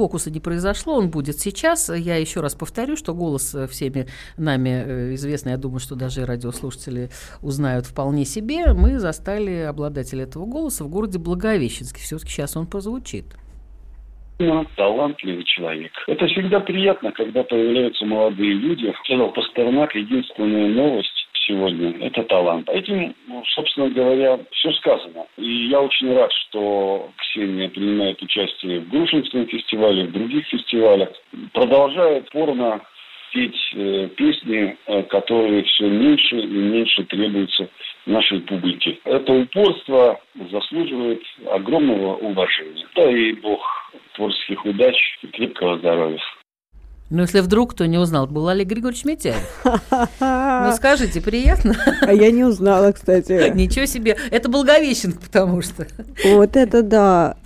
[0.00, 1.90] фокуса не произошло, он будет сейчас.
[1.94, 4.06] Я еще раз повторю, что голос э, всеми
[4.38, 7.10] нами э, известный, я думаю, что даже радиослушатели
[7.42, 8.72] узнают вполне себе.
[8.72, 12.00] Мы застали обладателя этого голоса в городе Благовещенске.
[12.00, 13.26] Все-таки сейчас он прозвучит.
[14.38, 15.92] Ну, талантливый человек.
[16.06, 18.90] Это всегда приятно, когда появляются молодые люди.
[19.04, 21.19] Сказал Пастернак, единственная новость
[21.50, 22.68] сегодня– это талант.
[22.68, 25.26] Этим, ну, собственно говоря, все сказано.
[25.36, 31.10] И я очень рад, что Ксения принимает участие в Грушинском фестивале, в других фестивалях.
[31.52, 32.80] Продолжает порно
[33.32, 37.68] петь э, песни, э, которые все меньше и меньше требуются
[38.06, 38.98] нашей публике.
[39.04, 42.86] Это упорство заслуживает огромного уважения.
[42.96, 43.60] Да и Бог
[44.14, 46.20] творческих удач и крепкого здоровья.
[47.10, 49.64] Ну, если вдруг кто не узнал, был Олег Григорьевич Митяев.
[50.20, 51.74] Ну, скажите, приятно?
[52.02, 53.52] А я не узнала, кстати.
[53.52, 54.16] Ничего себе.
[54.30, 55.88] Это Благовещенск, потому что.
[56.24, 57.36] Вот это да.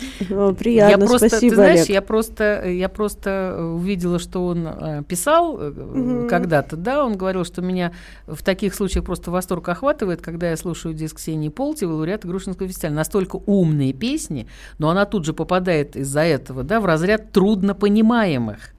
[0.58, 1.88] Приятно, я просто, спасибо, ты знаешь, Олег.
[1.88, 6.28] я просто, я просто увидела, что он э, писал Мгм.
[6.28, 7.92] когда-то, да, он говорил, что меня
[8.26, 12.96] в таких случаях просто восторг охватывает, когда я слушаю диск Ксении Полтевой, лауреата Грушинского фестиваля.
[12.96, 14.46] Настолько умные песни,
[14.78, 18.73] но она тут же попадает из-за этого, да, в разряд труднопонимаемых.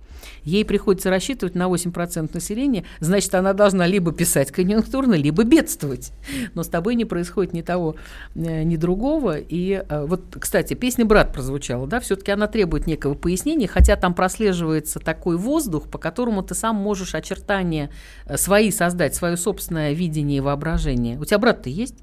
[0.46, 6.14] Ей приходится рассчитывать на 8% населения, значит, она должна либо писать конъюнктурно, либо бедствовать.
[6.54, 7.96] Но с тобой не происходит ни того,
[8.36, 9.38] э, ни другого.
[9.38, 14.14] И э, вот, кстати, песня «Брат» прозвучала, да, все-таки она требует некого пояснения, хотя там
[14.14, 17.90] прослеживается такой воздух, по которому ты сам можешь очертания
[18.26, 21.20] э, свои создать, свое собственное видение и воображение.
[21.20, 21.96] У тебя брат-то есть?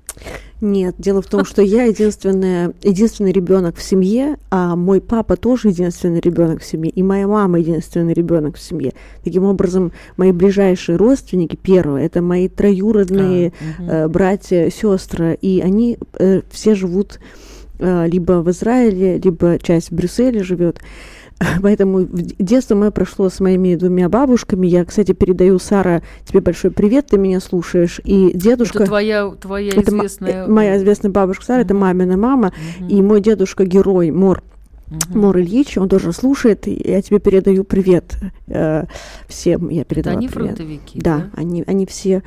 [0.60, 5.68] Нет, дело в том, что я единственная, единственный ребенок в семье, а мой папа тоже
[5.68, 8.92] единственный ребенок в семье, и моя мама единственный ребенок в семье.
[9.24, 13.90] Таким образом, мои ближайшие родственники, первые, это мои троюродные А, мгм.
[13.90, 17.18] э, братья, сестры, и они э, все живут
[17.80, 20.80] э, либо в Израиле, либо часть в Брюсселе живет.
[21.62, 24.66] Поэтому детство мое прошло с моими двумя бабушками.
[24.66, 28.00] Я, кстати, передаю, Сара, тебе большой привет, ты меня слушаешь.
[28.04, 28.78] И дедушка...
[28.78, 30.46] Это твоя, твоя Это известная...
[30.46, 32.52] моя известная бабушка Сара, это мамина мама,
[32.88, 34.42] и мой дедушка герой Мор.
[35.14, 38.84] Мор Ильич, он тоже слушает, и я тебе передаю привет э,
[39.26, 39.68] всем.
[39.70, 40.56] Я передала они привет.
[40.56, 41.30] фронтовики, Да, да?
[41.34, 42.22] они, они все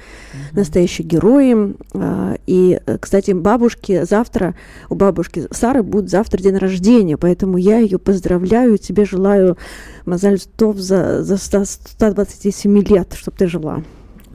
[0.51, 1.75] настоящие герои.
[1.93, 4.56] А, И, э, кстати, бабушки завтра,
[4.89, 9.58] у бабушки Сары будет завтра день рождения, поэтому я ее поздравляю, тебе желаю
[10.06, 13.84] Мазаль Тов за, за 100 127 лет, чтобы ты жила.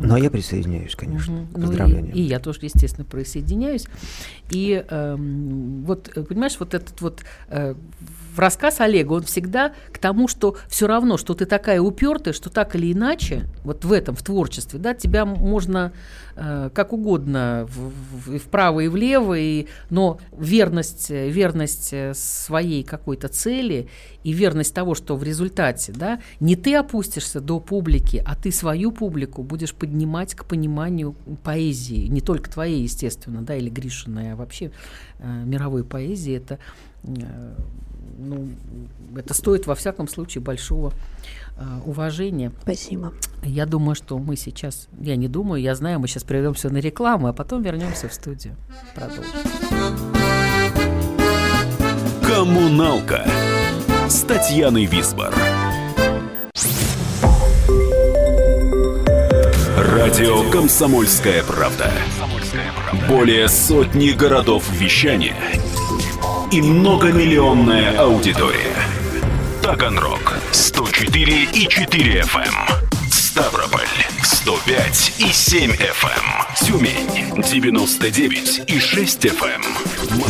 [0.02, 1.46] Ну, а я присоединяюсь, конечно, Мгм.
[1.48, 2.14] к Ну, поздравлениям.
[2.16, 3.84] и, и я тоже, естественно, присоединяюсь.
[4.50, 7.74] И эм, вот, э, понимаешь, вот этот вот э,
[8.40, 12.74] рассказ Олега, он всегда к тому, что все равно, что ты такая упертая, что так
[12.74, 15.92] или иначе, вот в этом, в творчестве, да, тебя можно
[16.36, 23.28] э, как угодно в- в- и вправо, и влево, и, но верность, верность своей какой-то
[23.28, 23.88] цели
[24.24, 28.92] и верность того, что в результате, да, не ты опустишься до публики, а ты свою
[28.92, 34.70] публику будешь поднимать к пониманию поэзии, не только твоей, естественно, да, или Гришиной, а вообще
[35.18, 36.58] э, мировой поэзии, это,
[37.04, 37.54] э,
[38.18, 38.48] ну,
[39.16, 40.92] это стоит во всяком случае большого
[41.56, 42.52] э, уважения.
[42.62, 43.12] Спасибо.
[43.42, 47.28] Я думаю, что мы сейчас, я не думаю, я знаю, мы сейчас прервемся на рекламу,
[47.28, 48.56] а потом вернемся в студию.
[48.94, 49.24] Продолжим.
[52.22, 53.26] Коммуналка
[54.08, 55.34] с Татьяной Висбор.
[59.76, 61.90] Радио «Комсомольская правда».
[63.08, 65.36] Более сотни городов вещания
[66.50, 68.74] и многомиллионная аудитория.
[69.62, 73.86] Таганрог 104 и 4 FM, Ставрополь
[74.22, 76.66] 105 и 7 FM.
[76.66, 79.62] Тюмень 99 и 6 FM.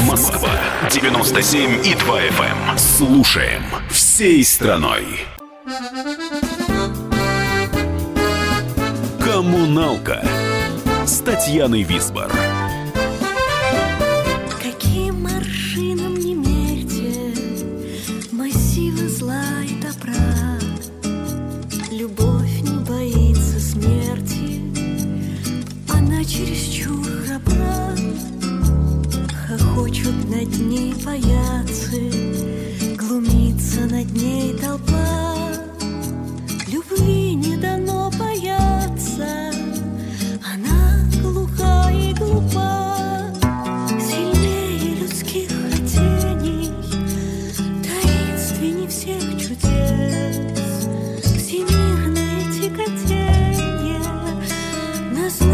[0.07, 0.51] Москва
[0.91, 2.79] 97 и 2 FM.
[2.79, 5.05] Слушаем всей страной.
[9.25, 10.23] Коммуналка
[11.07, 12.31] с Татьяной Висбор.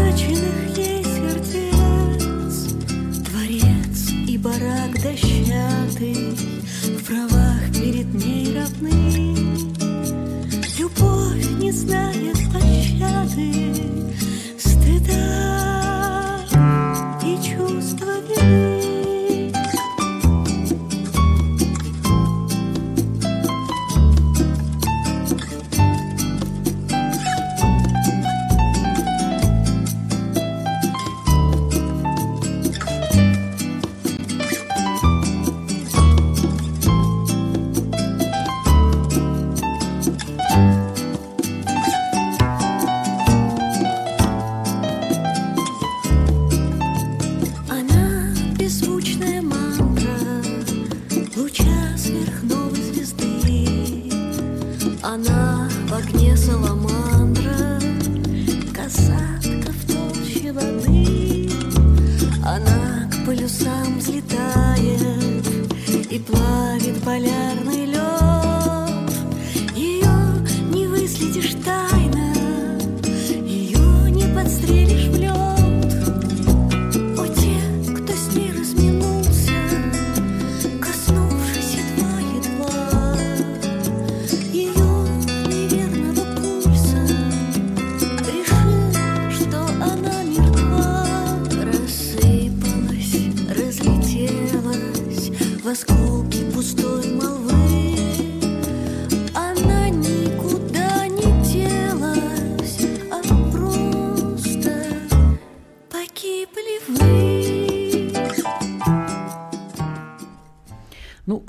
[0.07, 2.73] Назначенных ей сердец
[3.25, 6.37] Творец и барак дощатый.
[6.97, 9.35] В правах перед ней равны
[10.79, 13.51] Любовь не знает пощады
[14.57, 15.56] Стыда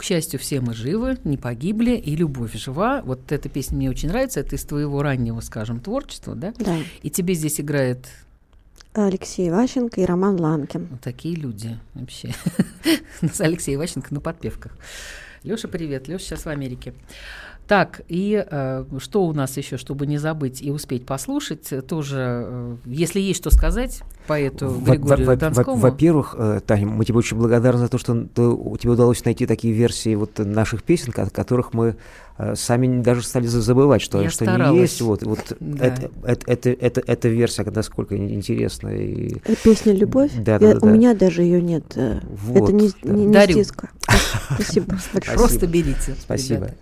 [0.08, 3.02] счастью, все мы живы, не погибли, и любовь жива.
[3.04, 6.54] Вот эта песня мне очень нравится, это из твоего раннего, скажем, творчества, да?
[6.58, 6.78] Да.
[7.02, 8.08] И тебе здесь играет
[8.94, 10.88] Алексей Ващенко и Роман Ланкин.
[10.90, 12.34] вот такие люди вообще.
[13.20, 14.72] С Алексеем Ващенко на подпевках.
[15.42, 16.08] Лёша, привет.
[16.08, 16.94] Лёша сейчас в Америке.
[17.66, 22.76] Так, и э, что у нас еще, чтобы не забыть и успеть послушать, тоже, э,
[22.86, 25.76] если есть что сказать поэту Григорию во- во- Донскому.
[25.76, 30.14] Во-первых, э, Таня, мы тебе очень благодарны за то, что тебе удалось найти такие версии
[30.14, 31.96] вот наших песен, ко- которых мы
[32.40, 34.72] э, сами даже стали за- забывать, что, Я что старалась.
[34.72, 35.00] не есть.
[35.00, 35.86] Вот, вот Да.
[35.86, 38.90] это, это, это, это, эта версия, насколько ин- интересна.
[38.90, 39.38] И...
[39.64, 40.30] Песня «Любовь»?
[40.38, 40.90] Да, Я- да, да, У да.
[40.92, 41.82] меня даже ее нет.
[41.96, 43.12] э, Вот, Это не, да.
[43.12, 43.54] не, не Дарю.
[43.54, 43.88] с диска.
[44.54, 45.36] Спасибо большое.
[45.36, 46.14] Просто берите.
[46.20, 46.58] Спасибо.
[46.66, 46.74] ребята.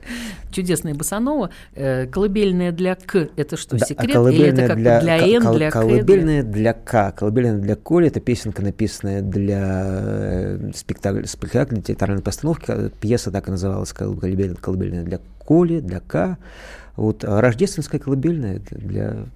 [0.51, 1.49] Чудесная босанова.
[1.75, 3.29] Э, колыбельная для К.
[3.37, 4.09] Это что, Да, а секрет?
[4.09, 5.73] Или колыбельная это как для, Н, для К?
[5.73, 12.65] колыбельная для К, колыбельная для Коли, это песенка, написанная для э, спектакля, спектакля театральной постановки,
[12.69, 16.39] э, пьеса так и называлась, кол- колыбельная, колыбельная для Коли, для К.
[16.97, 19.27] Вот, а рождественская колыбельная для,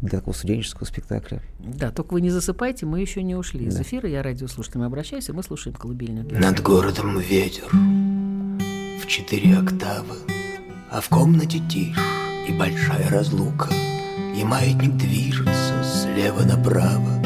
[0.00, 1.40] для такого студенческого спектакля.
[1.58, 3.82] Да, только вы не засыпайте, мы еще не ушли из Да.
[3.82, 4.08] эфира.
[4.08, 6.24] Я радиослушателям обращаюсь, и мы слушаем колыбельную.
[6.24, 7.68] для Над городом ветер
[9.02, 10.14] в четыре октавы,
[10.90, 11.98] А в комнате тишь
[12.48, 13.68] и большая разлука,
[14.36, 17.22] И маятник движется слева направо,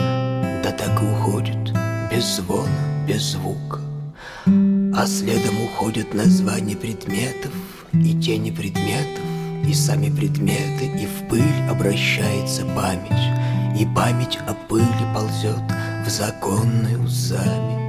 [0.62, 1.74] Да так и уходит,
[2.08, 3.80] без звона, без звука.
[4.46, 7.52] А следом уходят названия предметов
[7.92, 9.24] И тени предметов,
[9.66, 15.64] и сами предметы, И в пыль обращается память, И память о пыли ползет
[16.06, 17.80] в законную заметь.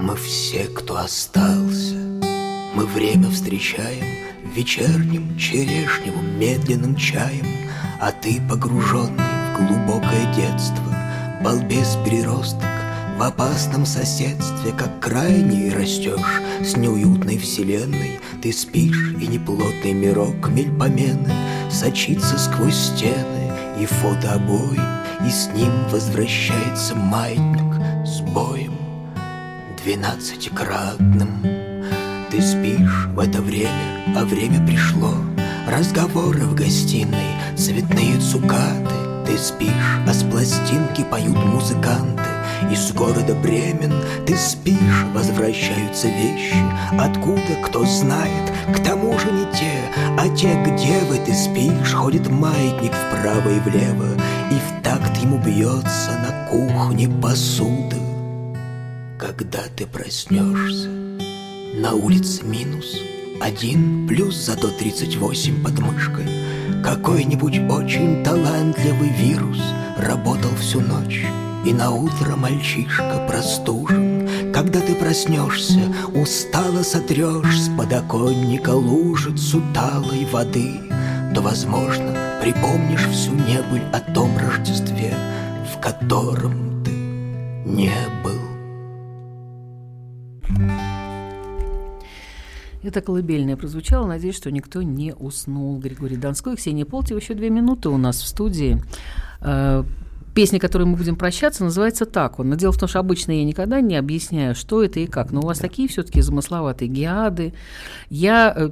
[0.00, 1.96] Мы все, кто остался,
[2.74, 4.04] мы время встречаем
[4.54, 7.46] Вечерним черешневым медленным чаем,
[8.00, 9.22] А ты, погруженный
[9.56, 10.82] в глубокое детство,
[11.42, 12.68] Балбес переросток,
[13.18, 18.20] В опасном соседстве, как крайний растешь С неуютной вселенной.
[18.42, 21.32] Ты спишь, и неплотный мирок мельпомены
[21.70, 24.80] Сочится сквозь стены и фотообои
[25.26, 28.76] И с ним возвращается маятник с боем
[29.82, 31.28] Двенадцатикратным.
[32.30, 35.14] Ты спишь в это время, а время пришло
[35.66, 38.94] Разговоры в гостиной, цветные цукаты.
[39.26, 39.70] Ты спишь,
[40.06, 42.22] а с пластинки поют музыканты.
[42.70, 43.94] Из города Бремен
[44.26, 46.56] ты спишь, возвращаются вещи.
[46.98, 49.80] Откуда, кто знает, к тому же не те.
[50.18, 54.08] А те, где вы ты спишь, ходит маятник вправо и влево.
[54.50, 57.96] И в такт ему бьется на кухне посуда.
[59.18, 60.88] Когда ты проснешься,
[61.74, 66.26] на улице минус один плюс зато 38 под мышкой.
[66.82, 69.60] Какой-нибудь очень талантливый вирус
[69.98, 71.24] Работал всю ночь.
[71.64, 74.52] И на утро мальчишка простужен.
[74.52, 75.80] Когда ты проснешься
[76.14, 80.80] Устало сотрешь с подоконника лужицу талой воды.
[81.34, 85.16] То, возможно, припомнишь всю небыль о том Рождестве
[85.74, 88.43] В котором ты не был
[92.84, 94.06] Это колыбельное прозвучало.
[94.06, 95.78] Надеюсь, что никто не уснул.
[95.78, 97.18] Григорий Донской, Ксения Полтева.
[97.18, 98.80] Еще две минуты у нас в студии.
[100.34, 102.38] Песня, которой мы будем прощаться, называется так.
[102.38, 105.30] Но дело в том, что обычно я никогда не объясняю, что это и как.
[105.30, 105.68] Но у вас да.
[105.68, 107.54] такие все-таки замысловатые геады.
[108.10, 108.52] Я...
[108.56, 108.70] э,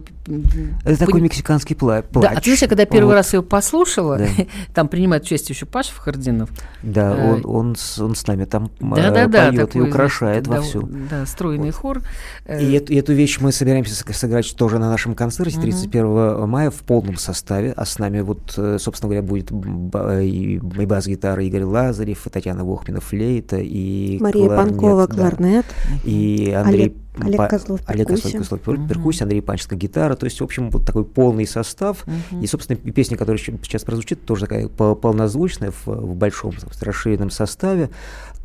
[0.85, 2.31] Это такой пон- мексиканский пла- Да, плач.
[2.33, 3.15] а ты знаешь, я когда первый Вот.
[3.15, 4.27] раз ее послушала, Да.
[4.75, 6.51] там принимает участие еще Паша Фахардинов.
[6.83, 10.45] Да, Э, он, он, с, он с нами там э, Да-да-да, поет и такой, украшает
[10.45, 10.89] да, вовсю.
[11.11, 12.03] Да, стройный хор.
[12.45, 15.63] Э, И эту, и эту вещь мы собираемся сыг- сыграть тоже на нашем концерте Мгм.
[15.63, 17.73] 31 мая в полном составе.
[17.77, 23.01] А с нами вот, собственно говоря, будет и, и бас-гитара Игорь Лазарев, и Татьяна Вохмина
[23.01, 25.15] флейта, и Мария кларнет, Панкова, да.
[25.15, 25.67] кларнет.
[26.05, 28.39] И Андрей Олег- Олег Козлов, Олег Козлов, перкуссия.
[28.39, 30.15] Козлов, пер- перкуссия, Андрей Панченко гитара.
[30.17, 32.07] То есть, в общем, вот такой полный состав.
[32.41, 37.31] И, собственно, песня, которая сейчас прозвучит, тоже такая пол- полнозвучная в, в большом в расширенном
[37.31, 37.91] составе.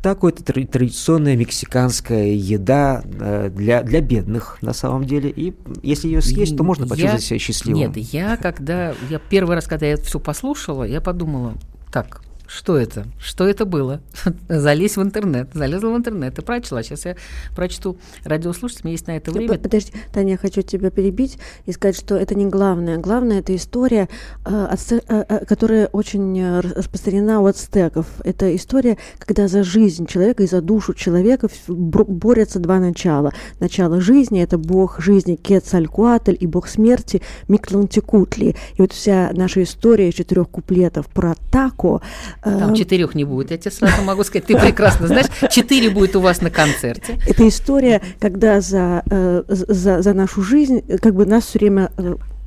[0.02, 5.30] Такой это тради- традиционная мексиканская еда э, для, для бедных, на самом деле.
[5.30, 7.80] И если ее съесть, то можно Я- почувствовать себя счастливым.
[7.80, 11.54] Нет, я когда, я первый раз, когда я это все послушала, я подумала,
[11.90, 13.06] так, что это?
[13.20, 14.00] Что это было?
[14.48, 15.50] Залезь в интернет.
[15.52, 16.82] Залезла в интернет и прочла.
[16.82, 17.14] Сейчас я
[17.54, 19.58] прочту радиослушателям, есть на это время.
[19.58, 22.96] Подожди, Таня, я хочу тебя перебить и сказать, что это не главное.
[22.96, 24.08] Главное это история,
[24.46, 28.06] э, э, э, которая очень распространена у ацтеков.
[28.24, 33.34] Это история, когда за жизнь человека и за душу человека борются два начала.
[33.60, 38.56] Начало жизни это бог жизни Кецалькуатль и бог смерти Миклантикутли.
[38.74, 42.00] И вот вся наша история из четырех куплетов про Тако.
[42.44, 43.50] Э, Там четырех не будет.
[43.50, 47.18] Я тебе сразу могу сказать, ты прекрасно знаешь, четыре будет у вас на концерте.
[47.26, 51.90] Это история, когда за, э, за, за нашу жизнь э, как бы нас все время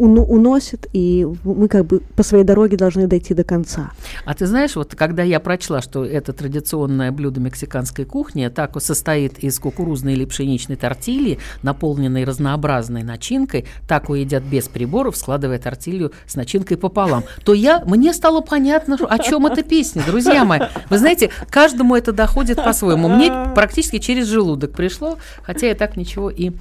[0.02, 3.92] уносит, и мы как бы по своей дороге должны дойти до конца.
[4.26, 9.40] А ты знаешь, вот когда я прочла, что это традиционное блюдо мексиканской кухни, тако состоит
[9.40, 16.36] из кукурузной или пшеничной тортильи, наполненной разнообразной начинкой, тако едят без приборов, складывая тортилью с
[16.36, 20.62] начинкой пополам, то я, мне стало понятно, о чем эта песня, друзья мои.
[20.90, 23.08] Вы знаете, каждому это доходит по-своему.
[23.08, 26.52] Мне практически через желудок пришло, хотя я так ничего и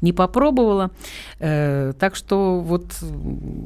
[0.00, 0.90] не попробовала.
[1.38, 2.89] Э, так что вот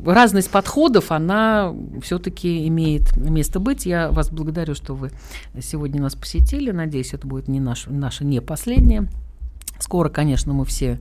[0.07, 3.87] разность подходов, она все-таки имеет место быть.
[3.87, 5.11] Я вас благодарю, что вы
[5.61, 6.71] сегодня нас посетили.
[6.71, 9.09] Надеюсь, это будет не наш, наша не последняя.
[9.79, 10.99] Скоро, конечно, мы все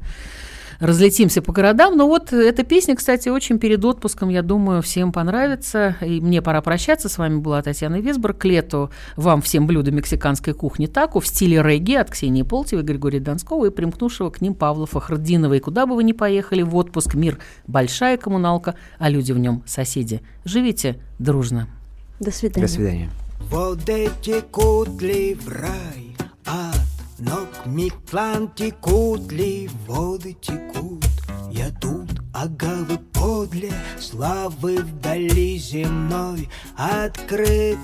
[0.84, 1.98] разлетимся по городам.
[1.98, 5.96] Но вот эта песня, кстати, очень перед отпуском, я думаю, всем понравится.
[6.02, 7.10] И мне пора прощаться.
[7.10, 8.34] С вами была Татьяна Весбор.
[8.34, 13.20] К лету вам всем блюда мексиканской кухни тако в стиле регги от Ксении Полтевой, Григория
[13.20, 15.54] Донского и примкнувшего к ним Павла Фахрдинова.
[15.54, 19.64] И куда бы вы ни поехали в отпуск, мир– большая коммуналка, а люди в нем–
[19.66, 20.22] соседи.
[20.44, 21.68] Живите дружно.
[22.20, 22.68] До свидания.
[22.68, 23.10] До свидания.
[23.40, 26.16] Воды текут ли в рай
[26.46, 26.93] от
[27.24, 31.05] ног Миклан текут ли воды текут.
[31.51, 36.49] Я тут, ага, вы подле славы вдали земной.
[36.76, 37.78] Открыт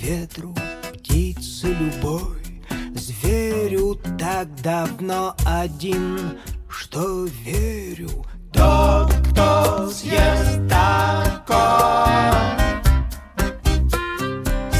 [0.00, 0.54] ветру
[0.92, 2.62] птицы любой.
[2.94, 8.24] Зверю так давно один, что верю.
[8.52, 11.54] Тот, кто съест такой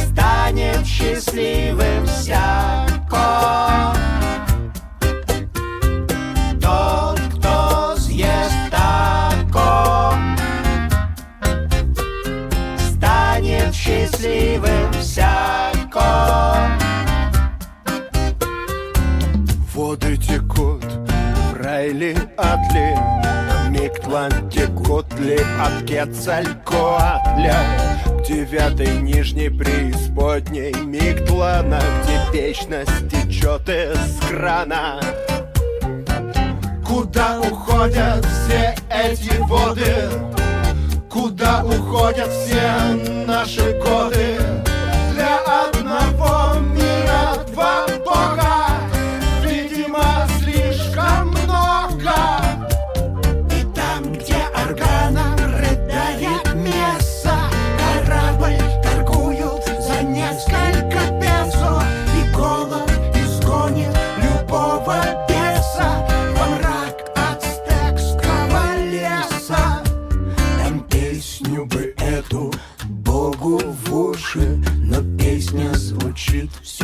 [0.07, 2.93] станет счастливым всяко.
[19.95, 20.85] Воды текут,
[21.61, 23.24] Райли Атли, Миктлан
[24.49, 27.57] текут ли от Кецалькоатля
[28.05, 35.01] К девятой нижней преисподней Миктлана, где вечность течет из крана
[36.87, 40.09] Куда уходят все эти воды?
[41.11, 44.64] Куда уходят все наши годы?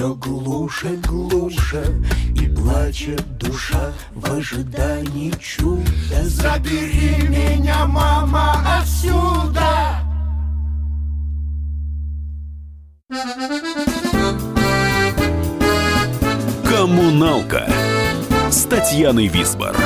[0.00, 1.84] Все глуше, глуше
[2.34, 10.00] И плачет душа в ожидании чуда Забери меня, мама, отсюда!
[16.64, 17.68] Коммуналка
[18.50, 19.76] с Татьяной Висбор.